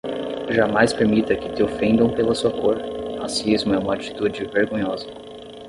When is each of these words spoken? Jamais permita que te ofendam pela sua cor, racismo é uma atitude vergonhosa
Jamais 0.49 0.95
permita 0.95 1.35
que 1.39 1.49
te 1.53 1.61
ofendam 1.61 2.09
pela 2.09 2.33
sua 2.33 2.49
cor, 2.49 2.75
racismo 3.19 3.75
é 3.75 3.77
uma 3.77 3.93
atitude 3.93 4.45
vergonhosa 4.45 5.05